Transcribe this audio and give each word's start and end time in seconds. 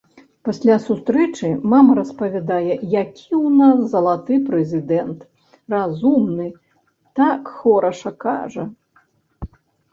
Пасля 0.47 0.75
сустрэчы 0.85 1.47
мама 1.73 1.91
распавядае, 1.99 2.69
які 3.01 3.27
ў 3.45 3.47
нас 3.59 3.79
залаты 3.93 4.39
прэзідэнт, 4.49 5.19
разумны, 5.77 6.47
так 7.23 7.41
хораша 7.63 8.11
кажа. 8.29 8.63